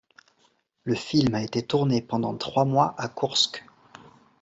[0.83, 3.63] Le film a été tourné pendant trois mois à Koursk.